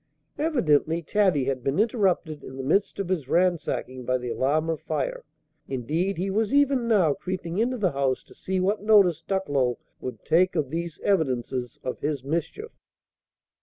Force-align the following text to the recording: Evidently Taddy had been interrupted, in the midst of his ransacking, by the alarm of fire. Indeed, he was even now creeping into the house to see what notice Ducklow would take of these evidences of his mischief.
Evidently 0.39 1.03
Taddy 1.03 1.45
had 1.45 1.63
been 1.63 1.77
interrupted, 1.77 2.43
in 2.43 2.57
the 2.57 2.63
midst 2.63 2.97
of 2.97 3.07
his 3.09 3.29
ransacking, 3.29 4.03
by 4.03 4.17
the 4.17 4.31
alarm 4.31 4.67
of 4.67 4.81
fire. 4.81 5.23
Indeed, 5.67 6.17
he 6.17 6.31
was 6.31 6.55
even 6.55 6.87
now 6.87 7.13
creeping 7.13 7.59
into 7.59 7.77
the 7.77 7.91
house 7.91 8.23
to 8.23 8.33
see 8.33 8.59
what 8.59 8.81
notice 8.81 9.21
Ducklow 9.21 9.77
would 9.99 10.25
take 10.25 10.55
of 10.55 10.71
these 10.71 10.99
evidences 11.03 11.79
of 11.83 11.99
his 11.99 12.23
mischief. 12.23 12.71